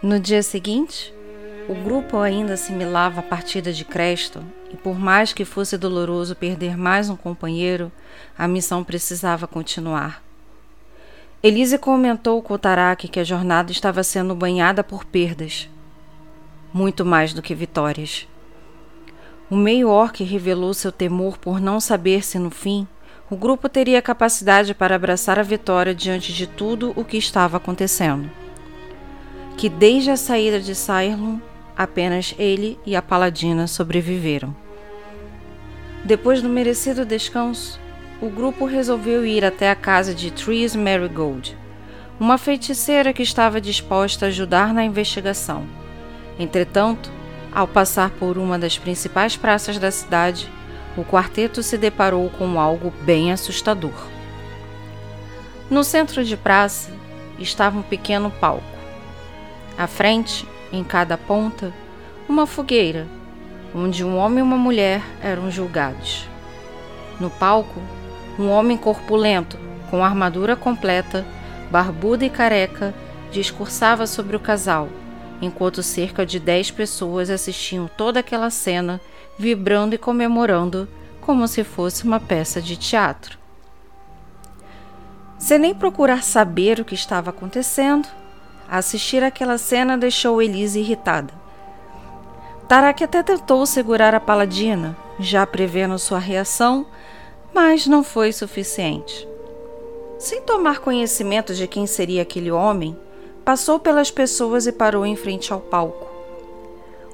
No 0.00 0.20
dia 0.20 0.44
seguinte, 0.44 1.12
o 1.68 1.74
grupo 1.74 2.18
ainda 2.18 2.54
assimilava 2.54 3.18
a 3.18 3.22
partida 3.22 3.72
de 3.72 3.84
Creston 3.84 4.44
e, 4.72 4.76
por 4.76 4.96
mais 4.96 5.32
que 5.32 5.44
fosse 5.44 5.76
doloroso 5.76 6.36
perder 6.36 6.76
mais 6.76 7.10
um 7.10 7.16
companheiro, 7.16 7.90
a 8.38 8.46
missão 8.46 8.84
precisava 8.84 9.48
continuar. 9.48 10.22
Elise 11.42 11.76
comentou 11.78 12.40
com 12.40 12.56
Tarak 12.56 13.08
que 13.08 13.18
a 13.18 13.24
jornada 13.24 13.72
estava 13.72 14.04
sendo 14.04 14.36
banhada 14.36 14.84
por 14.84 15.04
perdas, 15.04 15.68
muito 16.72 17.04
mais 17.04 17.34
do 17.34 17.42
que 17.42 17.52
vitórias. 17.52 18.28
O 19.50 19.56
meio-orc 19.56 20.22
revelou 20.22 20.72
seu 20.74 20.92
temor 20.92 21.38
por 21.38 21.60
não 21.60 21.80
saber 21.80 22.24
se, 22.24 22.38
no 22.38 22.50
fim, 22.50 22.86
o 23.28 23.36
grupo 23.36 23.68
teria 23.68 24.00
capacidade 24.00 24.74
para 24.74 24.94
abraçar 24.94 25.40
a 25.40 25.42
vitória 25.42 25.92
diante 25.92 26.32
de 26.32 26.46
tudo 26.46 26.92
o 26.94 27.04
que 27.04 27.16
estava 27.16 27.56
acontecendo. 27.56 28.30
Que 29.58 29.68
desde 29.68 30.12
a 30.12 30.16
saída 30.16 30.60
de 30.60 30.72
Cyrlon, 30.72 31.40
apenas 31.76 32.32
ele 32.38 32.78
e 32.86 32.94
a 32.94 33.02
paladina 33.02 33.66
sobreviveram. 33.66 34.54
Depois 36.04 36.40
do 36.40 36.48
merecido 36.48 37.04
descanso, 37.04 37.80
o 38.22 38.30
grupo 38.30 38.66
resolveu 38.66 39.26
ir 39.26 39.44
até 39.44 39.68
a 39.68 39.74
casa 39.74 40.14
de 40.14 40.30
Tris 40.30 40.76
Marigold, 40.76 41.58
uma 42.20 42.38
feiticeira 42.38 43.12
que 43.12 43.20
estava 43.20 43.60
disposta 43.60 44.26
a 44.26 44.28
ajudar 44.28 44.72
na 44.72 44.84
investigação. 44.84 45.66
Entretanto, 46.38 47.10
ao 47.52 47.66
passar 47.66 48.10
por 48.10 48.38
uma 48.38 48.60
das 48.60 48.78
principais 48.78 49.36
praças 49.36 49.76
da 49.76 49.90
cidade, 49.90 50.48
o 50.96 51.02
quarteto 51.02 51.64
se 51.64 51.76
deparou 51.76 52.30
com 52.30 52.60
algo 52.60 52.92
bem 53.02 53.32
assustador. 53.32 54.06
No 55.68 55.82
centro 55.82 56.24
de 56.24 56.36
praça 56.36 56.92
estava 57.40 57.76
um 57.76 57.82
pequeno 57.82 58.30
palco. 58.30 58.77
À 59.78 59.86
frente, 59.86 60.46
em 60.72 60.84
cada 60.84 61.16
ponta, 61.16 61.72
uma 62.28 62.46
fogueira, 62.46 63.06
onde 63.74 64.04
um 64.04 64.18
homem 64.18 64.40
e 64.40 64.42
uma 64.42 64.58
mulher 64.58 65.00
eram 65.22 65.50
julgados. 65.50 66.28
No 67.18 67.30
palco, 67.30 67.80
um 68.38 68.50
homem 68.50 68.76
corpulento, 68.76 69.56
com 69.90 70.04
armadura 70.04 70.56
completa, 70.56 71.24
barbudo 71.70 72.24
e 72.24 72.28
careca, 72.28 72.92
discursava 73.30 74.06
sobre 74.06 74.36
o 74.36 74.40
casal 74.40 74.88
enquanto 75.40 75.82
cerca 75.82 76.26
de 76.26 76.38
dez 76.38 76.70
pessoas 76.70 77.30
assistiam 77.30 77.88
toda 77.96 78.20
aquela 78.20 78.50
cena, 78.50 79.00
vibrando 79.38 79.94
e 79.94 79.98
comemorando 79.98 80.88
como 81.20 81.46
se 81.46 81.62
fosse 81.62 82.04
uma 82.04 82.18
peça 82.18 82.60
de 82.60 82.76
teatro. 82.76 83.38
Sem 85.38 85.58
nem 85.58 85.74
procurar 85.74 86.22
saber 86.22 86.80
o 86.80 86.84
que 86.84 86.94
estava 86.94 87.30
acontecendo, 87.30 88.08
assistir 88.70 89.22
aquela 89.22 89.58
cena 89.58 89.96
deixou 89.96 90.42
Elise 90.42 90.80
irritada. 90.80 91.32
Tarak 92.68 93.02
até 93.02 93.22
tentou 93.22 93.64
segurar 93.64 94.14
a 94.14 94.20
paladina, 94.20 94.96
já 95.18 95.46
prevendo 95.46 95.98
sua 95.98 96.18
reação, 96.18 96.86
mas 97.54 97.86
não 97.86 98.04
foi 98.04 98.32
suficiente. 98.32 99.26
Sem 100.18 100.42
tomar 100.42 100.80
conhecimento 100.80 101.54
de 101.54 101.66
quem 101.66 101.86
seria 101.86 102.22
aquele 102.22 102.50
homem, 102.50 102.96
Passou 103.48 103.78
pelas 103.78 104.10
pessoas 104.10 104.66
e 104.66 104.72
parou 104.72 105.06
em 105.06 105.16
frente 105.16 105.54
ao 105.54 105.58
palco. 105.58 106.06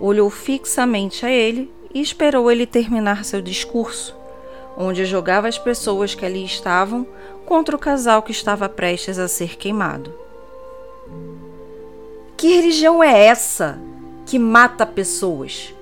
Olhou 0.00 0.30
fixamente 0.30 1.26
a 1.26 1.30
ele 1.30 1.70
e 1.92 2.00
esperou 2.00 2.50
ele 2.50 2.64
terminar 2.64 3.22
seu 3.22 3.42
discurso, 3.42 4.16
onde 4.74 5.04
jogava 5.04 5.46
as 5.46 5.58
pessoas 5.58 6.14
que 6.14 6.24
ali 6.24 6.42
estavam 6.42 7.06
contra 7.44 7.76
o 7.76 7.78
casal 7.78 8.22
que 8.22 8.32
estava 8.32 8.66
prestes 8.66 9.18
a 9.18 9.28
ser 9.28 9.58
queimado. 9.58 10.21
Que 12.42 12.56
religião 12.56 13.04
é 13.04 13.26
essa 13.26 13.78
que 14.26 14.36
mata 14.36 14.84
pessoas? 14.84 15.72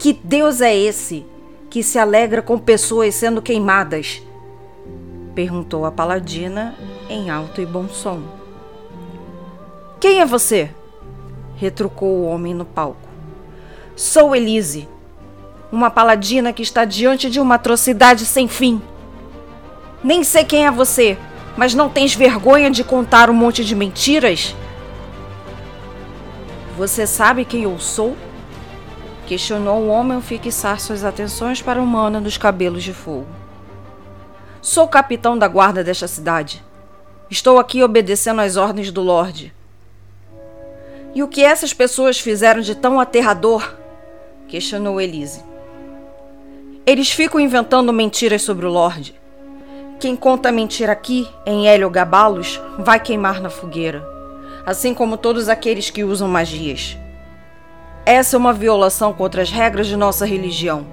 Que 0.00 0.12
Deus 0.12 0.60
é 0.60 0.76
esse 0.76 1.24
que 1.70 1.80
se 1.80 1.96
alegra 1.96 2.42
com 2.42 2.58
pessoas 2.58 3.14
sendo 3.14 3.40
queimadas? 3.40 4.20
Perguntou 5.32 5.86
a 5.86 5.92
paladina 5.92 6.74
em 7.08 7.30
alto 7.30 7.60
e 7.60 7.66
bom 7.66 7.88
som. 7.88 8.20
Quem 10.00 10.20
é 10.20 10.26
você? 10.26 10.70
retrucou 11.54 12.16
o 12.16 12.26
homem 12.26 12.52
no 12.52 12.64
palco. 12.64 13.08
Sou 13.94 14.34
Elise, 14.34 14.88
uma 15.70 15.88
paladina 15.88 16.52
que 16.52 16.64
está 16.64 16.84
diante 16.84 17.30
de 17.30 17.38
uma 17.38 17.54
atrocidade 17.54 18.26
sem 18.26 18.48
fim. 18.48 18.82
Nem 20.02 20.24
sei 20.24 20.42
quem 20.42 20.66
é 20.66 20.70
você, 20.72 21.16
mas 21.56 21.74
não 21.74 21.88
tens 21.88 22.12
vergonha 22.12 22.72
de 22.72 22.82
contar 22.82 23.30
um 23.30 23.34
monte 23.34 23.64
de 23.64 23.76
mentiras? 23.76 24.56
Você 26.80 27.06
sabe 27.06 27.44
quem 27.44 27.64
eu 27.64 27.78
sou? 27.78 28.16
Questionou 29.26 29.82
o 29.82 29.88
homem 29.88 30.16
ao 30.16 30.22
fixar 30.22 30.80
suas 30.80 31.04
atenções 31.04 31.60
para 31.60 31.78
a 31.78 31.82
humana 31.82 32.22
dos 32.22 32.38
cabelos 32.38 32.82
de 32.82 32.94
fogo. 32.94 33.26
Sou 34.62 34.88
capitão 34.88 35.36
da 35.36 35.46
guarda 35.46 35.84
desta 35.84 36.08
cidade. 36.08 36.64
Estou 37.28 37.58
aqui 37.58 37.82
obedecendo 37.82 38.40
às 38.40 38.56
ordens 38.56 38.90
do 38.90 39.02
Lorde. 39.02 39.52
E 41.14 41.22
o 41.22 41.28
que 41.28 41.44
essas 41.44 41.74
pessoas 41.74 42.18
fizeram 42.18 42.62
de 42.62 42.74
tão 42.74 42.98
aterrador? 42.98 43.74
questionou 44.48 44.98
Elise. 44.98 45.44
Eles 46.86 47.10
ficam 47.10 47.38
inventando 47.38 47.92
mentiras 47.92 48.40
sobre 48.40 48.64
o 48.64 48.70
Lorde. 48.70 49.14
Quem 50.00 50.16
conta 50.16 50.50
mentira 50.50 50.92
aqui, 50.92 51.28
em 51.44 51.68
Hélio 51.68 51.90
Gabalos, 51.90 52.58
vai 52.78 52.98
queimar 52.98 53.38
na 53.38 53.50
fogueira, 53.50 54.02
assim 54.64 54.94
como 54.94 55.16
todos 55.16 55.48
aqueles 55.48 55.90
que 55.90 56.04
usam 56.04 56.28
magias. 56.28 56.96
Essa 58.04 58.36
é 58.36 58.38
uma 58.38 58.52
violação 58.52 59.12
contra 59.12 59.42
as 59.42 59.50
regras 59.50 59.86
de 59.86 59.96
nossa 59.96 60.26
religião, 60.26 60.86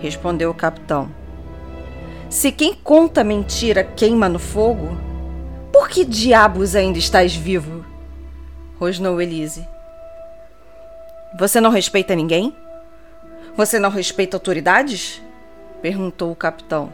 respondeu 0.00 0.50
o 0.50 0.54
capitão. 0.54 1.10
Se 2.30 2.50
quem 2.50 2.74
conta 2.74 3.22
mentira 3.22 3.84
queima 3.84 4.28
no 4.28 4.38
fogo, 4.38 4.96
por 5.72 5.88
que 5.88 6.04
diabos 6.04 6.74
ainda 6.74 6.98
estás 6.98 7.34
vivo? 7.34 7.84
rosnou 8.78 9.20
Elise. 9.20 9.66
Você 11.38 11.60
não 11.60 11.70
respeita 11.70 12.14
ninguém? 12.14 12.54
Você 13.56 13.78
não 13.78 13.90
respeita 13.90 14.36
autoridades? 14.36 15.22
perguntou 15.80 16.32
o 16.32 16.36
capitão. 16.36 16.92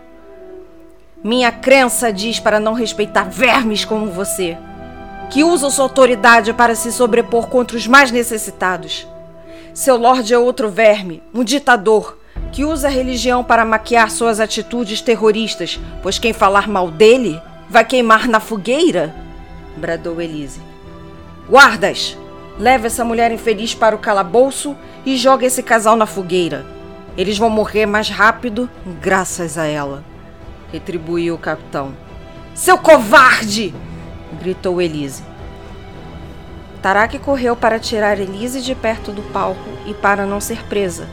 Minha 1.22 1.52
crença 1.52 2.12
diz 2.12 2.40
para 2.40 2.58
não 2.58 2.72
respeitar 2.72 3.24
vermes 3.24 3.84
como 3.84 4.10
você, 4.10 4.56
que 5.30 5.44
usam 5.44 5.70
sua 5.70 5.84
autoridade 5.84 6.52
para 6.52 6.74
se 6.74 6.90
sobrepor 6.90 7.46
contra 7.46 7.76
os 7.76 7.86
mais 7.86 8.10
necessitados. 8.10 9.06
Seu 9.72 9.96
lorde 9.96 10.34
é 10.34 10.38
outro 10.38 10.68
verme, 10.68 11.22
um 11.32 11.44
ditador, 11.44 12.18
que 12.50 12.64
usa 12.64 12.88
a 12.88 12.90
religião 12.90 13.44
para 13.44 13.64
maquiar 13.64 14.10
suas 14.10 14.40
atitudes 14.40 15.00
terroristas, 15.00 15.78
pois 16.02 16.18
quem 16.18 16.32
falar 16.32 16.68
mal 16.68 16.90
dele 16.90 17.40
vai 17.68 17.84
queimar 17.84 18.26
na 18.26 18.40
fogueira? 18.40 19.14
bradou 19.76 20.20
Elise. 20.20 20.60
Guardas, 21.48 22.18
leve 22.58 22.88
essa 22.88 23.04
mulher 23.04 23.30
infeliz 23.30 23.72
para 23.72 23.94
o 23.94 24.00
calabouço 24.00 24.76
e 25.06 25.16
jogue 25.16 25.46
esse 25.46 25.62
casal 25.62 25.94
na 25.94 26.06
fogueira. 26.06 26.66
Eles 27.16 27.38
vão 27.38 27.48
morrer 27.48 27.86
mais 27.86 28.08
rápido 28.08 28.68
graças 29.00 29.56
a 29.56 29.64
ela, 29.64 30.04
retribuiu 30.72 31.36
o 31.36 31.38
capitão. 31.38 31.94
Seu 32.52 32.76
covarde! 32.76 33.72
Gritou 34.38 34.80
Elise. 34.80 35.22
Tarak 36.82 37.18
correu 37.18 37.54
para 37.54 37.78
tirar 37.78 38.18
Elise 38.18 38.62
de 38.62 38.74
perto 38.74 39.12
do 39.12 39.22
palco 39.32 39.68
e 39.86 39.94
para 39.94 40.24
não 40.24 40.40
ser 40.40 40.64
presa. 40.66 41.08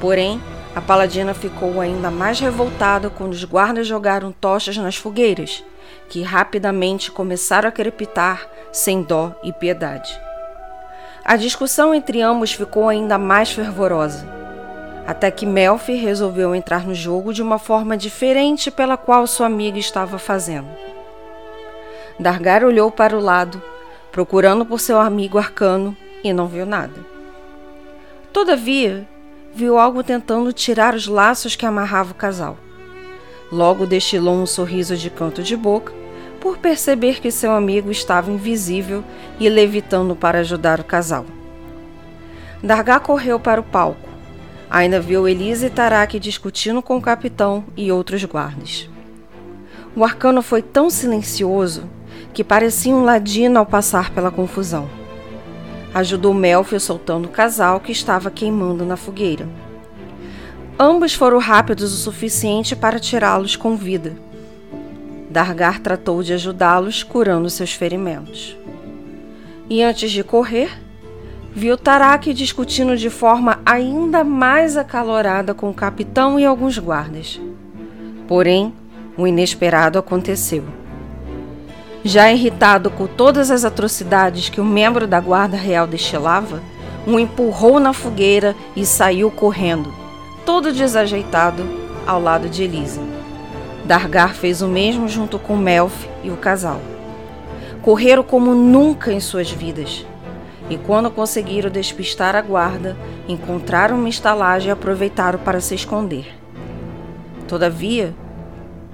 Porém, 0.00 0.40
a 0.74 0.80
paladina 0.80 1.34
ficou 1.34 1.80
ainda 1.80 2.10
mais 2.10 2.38
revoltada 2.38 3.10
quando 3.10 3.32
os 3.32 3.44
guardas 3.44 3.86
jogaram 3.86 4.30
tochas 4.30 4.76
nas 4.76 4.96
fogueiras, 4.96 5.64
que 6.08 6.22
rapidamente 6.22 7.10
começaram 7.10 7.68
a 7.68 7.72
crepitar 7.72 8.46
sem 8.70 9.02
dó 9.02 9.34
e 9.42 9.52
piedade. 9.52 10.20
A 11.24 11.36
discussão 11.36 11.94
entre 11.94 12.22
ambos 12.22 12.52
ficou 12.52 12.88
ainda 12.88 13.18
mais 13.18 13.50
fervorosa, 13.50 14.26
até 15.06 15.30
que 15.30 15.46
Melfi 15.46 15.94
resolveu 15.94 16.54
entrar 16.54 16.86
no 16.86 16.94
jogo 16.94 17.32
de 17.32 17.42
uma 17.42 17.58
forma 17.58 17.96
diferente 17.96 18.70
pela 18.70 18.96
qual 18.96 19.26
sua 19.26 19.46
amiga 19.46 19.78
estava 19.78 20.18
fazendo. 20.18 20.68
Dargar 22.18 22.64
olhou 22.64 22.90
para 22.90 23.16
o 23.16 23.20
lado, 23.20 23.62
procurando 24.10 24.66
por 24.66 24.80
seu 24.80 24.98
amigo 24.98 25.38
arcano, 25.38 25.96
e 26.24 26.32
não 26.32 26.48
viu 26.48 26.66
nada. 26.66 27.06
Todavia, 28.32 29.06
viu 29.54 29.78
algo 29.78 30.02
tentando 30.02 30.52
tirar 30.52 30.94
os 30.94 31.06
laços 31.06 31.54
que 31.54 31.64
amarravam 31.64 32.12
o 32.12 32.16
casal. 32.16 32.56
Logo 33.52 33.86
destilou 33.86 34.34
um 34.34 34.46
sorriso 34.46 34.96
de 34.96 35.10
canto 35.10 35.42
de 35.42 35.56
boca 35.56 35.92
por 36.40 36.58
perceber 36.58 37.20
que 37.20 37.30
seu 37.30 37.52
amigo 37.52 37.90
estava 37.90 38.30
invisível 38.30 39.02
e 39.40 39.48
levitando 39.48 40.14
para 40.14 40.40
ajudar 40.40 40.80
o 40.80 40.84
casal. 40.84 41.24
Dargá 42.62 42.98
correu 42.98 43.38
para 43.38 43.60
o 43.60 43.64
palco. 43.64 44.08
Ainda 44.68 45.00
viu 45.00 45.26
Elise 45.26 45.66
e 45.66 45.70
Tarak 45.70 46.18
discutindo 46.18 46.82
com 46.82 46.96
o 46.96 47.02
capitão 47.02 47.64
e 47.76 47.90
outros 47.90 48.24
guardas. 48.24 48.88
O 49.96 50.04
arcano 50.04 50.42
foi 50.42 50.60
tão 50.60 50.90
silencioso 50.90 51.88
que 52.32 52.44
parecia 52.44 52.94
um 52.94 53.04
ladino 53.04 53.58
ao 53.58 53.66
passar 53.66 54.10
pela 54.10 54.30
confusão. 54.30 54.88
ajudou 55.94 56.34
Melfi 56.34 56.78
soltando 56.78 57.26
o 57.26 57.30
casal 57.30 57.80
que 57.80 57.90
estava 57.90 58.30
queimando 58.30 58.84
na 58.84 58.96
fogueira. 58.96 59.48
Ambos 60.78 61.14
foram 61.14 61.38
rápidos 61.38 61.92
o 61.92 61.96
suficiente 61.96 62.76
para 62.76 63.00
tirá-los 63.00 63.56
com 63.56 63.74
vida. 63.74 64.16
Dargar 65.28 65.80
tratou 65.80 66.22
de 66.22 66.32
ajudá-los 66.32 67.02
curando 67.02 67.50
seus 67.50 67.72
ferimentos. 67.72 68.56
E 69.68 69.82
antes 69.82 70.10
de 70.10 70.22
correr, 70.22 70.70
viu 71.52 71.76
Tarak 71.76 72.32
discutindo 72.32 72.96
de 72.96 73.10
forma 73.10 73.60
ainda 73.66 74.22
mais 74.22 74.76
acalorada 74.76 75.52
com 75.52 75.68
o 75.68 75.74
capitão 75.74 76.38
e 76.38 76.46
alguns 76.46 76.78
guardas. 76.78 77.40
Porém, 78.28 78.72
o 79.16 79.26
inesperado 79.26 79.98
aconteceu. 79.98 80.77
Já 82.08 82.32
irritado 82.32 82.90
com 82.90 83.06
todas 83.06 83.50
as 83.50 83.66
atrocidades 83.66 84.48
que 84.48 84.62
o 84.62 84.64
membro 84.64 85.06
da 85.06 85.20
Guarda 85.20 85.58
Real 85.58 85.86
destilava, 85.86 86.62
o 87.06 87.20
empurrou 87.20 87.78
na 87.78 87.92
fogueira 87.92 88.56
e 88.74 88.86
saiu 88.86 89.30
correndo, 89.30 89.92
todo 90.46 90.72
desajeitado, 90.72 91.62
ao 92.06 92.18
lado 92.18 92.48
de 92.48 92.62
Elisa. 92.62 93.02
Dargar 93.84 94.32
fez 94.32 94.62
o 94.62 94.68
mesmo 94.68 95.06
junto 95.06 95.38
com 95.38 95.54
Melf 95.54 96.06
e 96.24 96.30
o 96.30 96.36
casal. 96.38 96.80
Correram 97.82 98.22
como 98.22 98.54
nunca 98.54 99.12
em 99.12 99.20
suas 99.20 99.50
vidas. 99.50 100.06
E 100.70 100.78
quando 100.78 101.10
conseguiram 101.10 101.68
despistar 101.68 102.34
a 102.34 102.40
guarda, 102.40 102.96
encontraram 103.28 103.98
uma 103.98 104.08
estalagem 104.08 104.70
e 104.70 104.72
aproveitaram 104.72 105.40
para 105.40 105.60
se 105.60 105.74
esconder. 105.74 106.34
Todavia, 107.46 108.14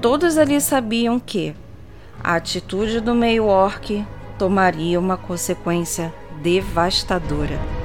todos 0.00 0.36
ali 0.36 0.60
sabiam 0.60 1.20
que 1.20 1.54
a 2.24 2.36
atitude 2.36 3.00
do 3.00 3.14
meio 3.14 3.44
orc 3.44 4.02
tomaria 4.38 4.98
uma 4.98 5.18
consequência 5.18 6.10
devastadora. 6.42 7.83